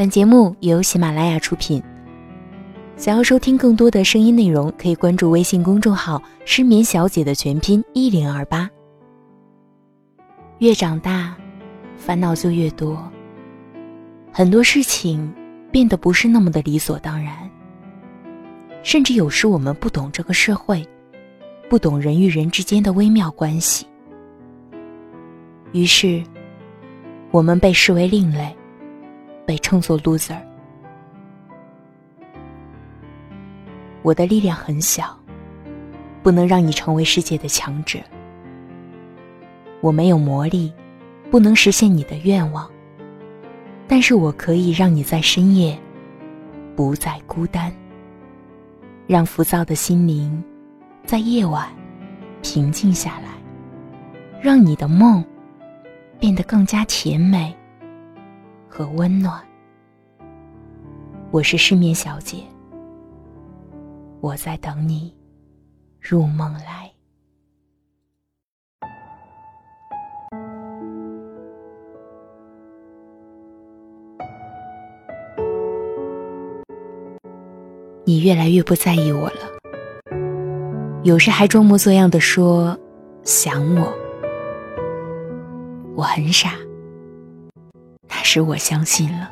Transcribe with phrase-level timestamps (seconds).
[0.00, 1.82] 本节目由喜马拉雅出品。
[2.96, 8.66] 想要收听更多的声音内容，可以关注微信公众号“失眠小姐”的全拼一零二八。
[10.60, 11.36] 越长大，
[11.98, 13.06] 烦恼就越多，
[14.32, 15.30] 很多事情
[15.70, 17.36] 变得不是那么的理所当然，
[18.82, 20.82] 甚至有时我们不懂这个社会，
[21.68, 23.86] 不懂人与人之间的微妙关系，
[25.72, 26.22] 于是
[27.30, 28.56] 我们被视为另类。
[29.50, 30.38] 被称作 loser。
[34.02, 35.18] 我的力量很小，
[36.22, 37.98] 不能让你成为世界的强者。
[39.80, 40.72] 我没有魔力，
[41.32, 42.70] 不能实现你的愿望。
[43.88, 45.76] 但是我可以让你在深夜
[46.76, 47.72] 不再孤单，
[49.08, 50.40] 让浮躁的心灵
[51.04, 51.66] 在夜晚
[52.40, 53.30] 平静下来，
[54.40, 55.24] 让你的梦
[56.20, 57.52] 变得更加甜美。
[58.72, 59.42] 和温暖。
[61.32, 62.38] 我是失眠小姐，
[64.20, 65.14] 我在等你
[66.00, 66.90] 入梦来。
[78.04, 79.36] 你越来越不在意我了，
[81.04, 82.76] 有时还装模作样的说
[83.22, 83.94] 想我，
[85.94, 86.54] 我很傻。
[88.08, 89.30] 那时我相信了。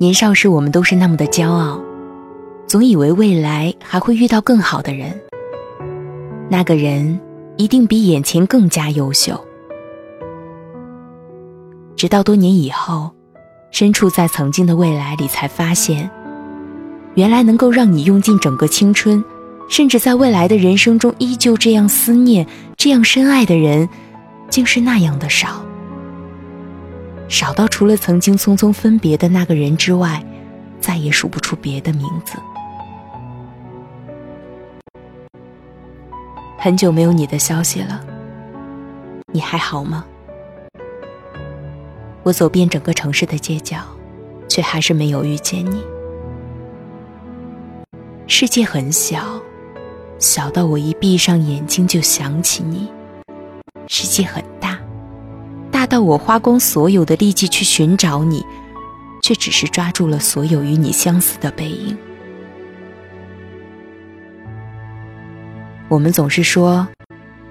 [0.00, 1.78] 年少时，我们都是那么的骄傲，
[2.66, 5.20] 总以为未来还会遇到更好的人，
[6.48, 7.20] 那个人
[7.58, 9.38] 一定比眼前更加优秀。
[11.96, 13.10] 直到多年以后，
[13.72, 16.10] 身处在曾经的未来里，才发现，
[17.12, 19.22] 原来能够让你用尽整个青春，
[19.68, 22.46] 甚至在未来的人生中依旧这样思念、
[22.78, 23.86] 这样深爱的人。
[24.48, 25.62] 竟是那样的少，
[27.30, 30.20] 少到除了曾经匆匆分别的那个人之外，
[30.80, 32.34] 再也数不出别的名字。
[36.58, 38.04] 很久没有你的消息了，
[39.32, 40.04] 你还好吗？
[42.24, 43.78] 我走遍整个城市的街角，
[44.48, 45.80] 却还是没有遇见你。
[48.26, 49.40] 世界很小，
[50.18, 52.90] 小到我一闭上眼睛就想起你。
[53.86, 54.44] 世界很，
[55.90, 58.46] 到我花光所有的力气去寻找你，
[59.20, 61.98] 却只是抓住了所有与你相似的背影。
[65.88, 66.86] 我们总是说，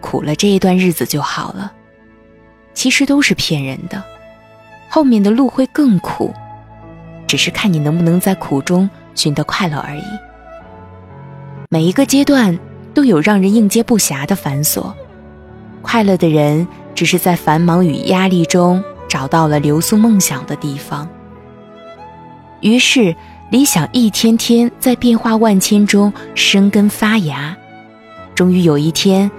[0.00, 1.72] 苦了这一段日子就好了，
[2.74, 4.02] 其实都是骗人的，
[4.88, 6.34] 后面的路会更苦，
[7.28, 10.02] 只是看你能不能在苦中寻得快乐而已。
[11.68, 12.58] 每一个阶段
[12.92, 14.92] 都有让人应接不暇的繁琐。
[15.82, 21.08] 快乐的人，只是在繁忙与压力中找到了留宿梦想的地方。
[22.60, 23.14] 于是，
[23.50, 27.56] 理想一天天在变化万千中生根发芽，
[28.34, 29.30] 终于有一天，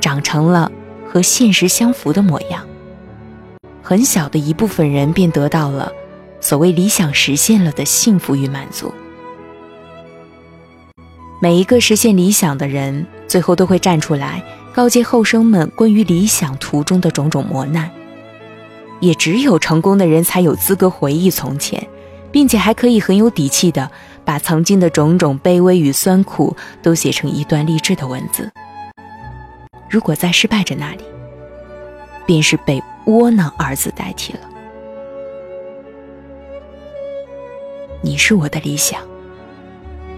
[0.00, 0.70] 长成了
[1.06, 2.66] 和现实相符的模样。
[3.82, 5.92] 很小的一部分人便得到了
[6.40, 8.94] 所谓理想实现了的幸福与满足。
[11.42, 14.42] 每一个实现理想的人，最后都会站出来。
[14.72, 17.90] 告诫后生们关于理想途中的种种磨难，
[19.00, 21.88] 也只有成功的人才有资格回忆从前，
[22.30, 23.90] 并且还可以很有底气的
[24.24, 28.50] 把曾经的种种卑微与酸苦都写成一段励志的文字。
[29.88, 31.02] 如果在失败者那里，
[32.24, 34.40] 便是被窝囊二字代替了。
[38.02, 39.02] 你是我的理想，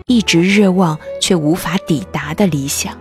[0.06, 2.94] 一直热望却无法抵达的理想。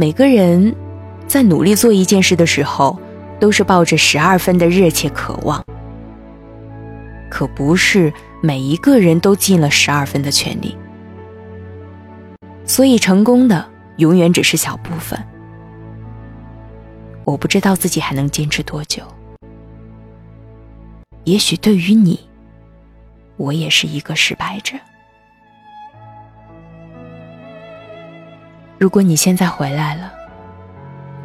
[0.00, 0.74] 每个人
[1.26, 2.98] 在努力做一件事的时候，
[3.38, 5.62] 都是抱着十二分的热切渴望。
[7.28, 8.10] 可不是
[8.40, 10.74] 每一个人都尽了十二分的全力，
[12.64, 13.68] 所以成功的
[13.98, 15.22] 永远只是小部分。
[17.26, 19.02] 我不知道自己还能坚持多久。
[21.24, 22.18] 也许对于你，
[23.36, 24.78] 我也是一个失败者。
[28.80, 30.10] 如果你现在回来了，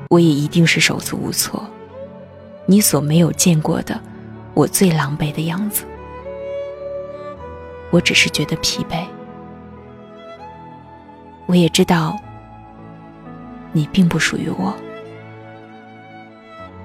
[0.09, 1.65] 我也一定是手足无措。
[2.65, 3.97] 你所没有见过的，
[4.53, 5.85] 我最狼狈的样子。
[7.91, 9.05] 我只是觉得疲惫。
[11.45, 12.19] 我也知道，
[13.71, 14.75] 你并不属于我。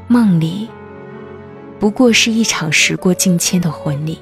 [0.07, 0.71] 梦里，
[1.81, 4.21] 不过是一场时过境迁的婚礼。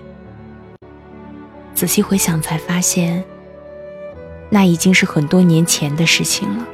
[1.75, 3.23] 仔细回想，才发现。
[4.51, 6.65] 那已经是很多年前的事情了。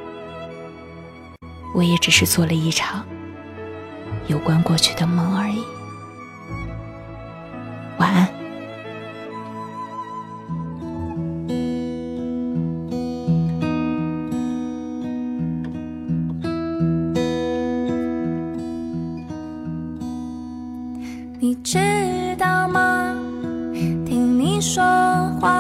[1.75, 3.05] 我也只是做了一场
[4.29, 5.63] 有关过去的梦而已。
[7.99, 8.29] 晚安。
[21.41, 21.79] 你知
[22.39, 23.15] 道吗？
[24.07, 24.83] 听你说
[25.41, 25.54] 话，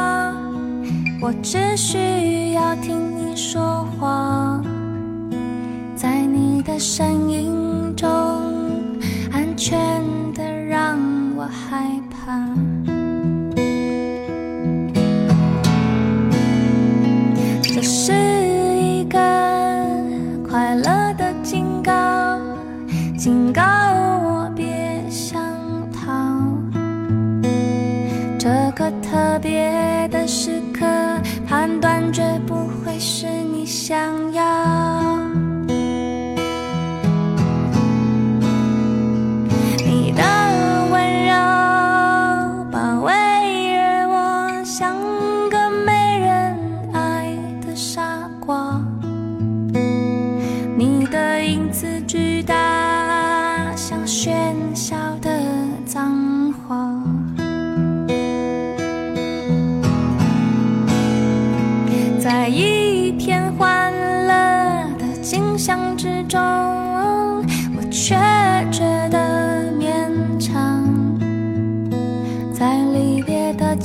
[1.24, 4.62] 我只需要听你说话。
[5.96, 8.10] 在你的声音中，
[9.32, 9.93] 安全
[33.94, 34.23] 你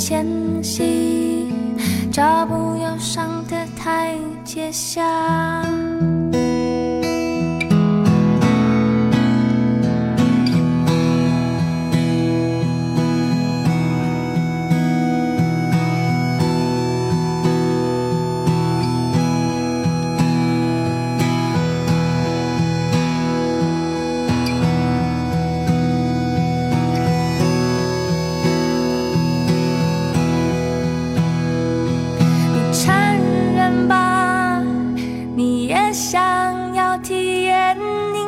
[0.09, 0.25] 前
[0.63, 1.53] 夕，
[2.11, 5.58] 脚步要上的台阶下。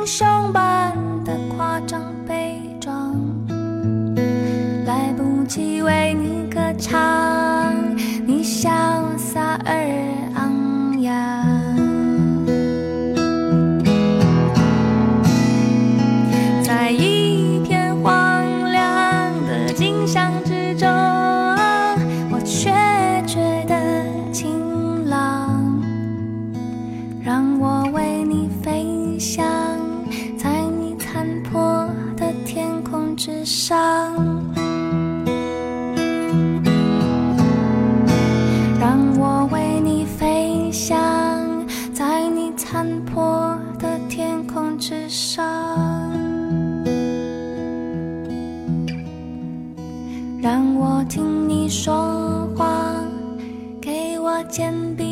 [0.01, 0.91] 英雄般
[1.23, 3.15] 的夸张悲壮，
[4.83, 6.99] 来不及为你歌唱，
[33.45, 34.13] 上。
[38.79, 40.97] 让我为你飞翔，
[41.93, 45.45] 在你残破的天空之上。
[50.41, 52.93] 让我听你说话，
[53.79, 55.11] 给我肩膀。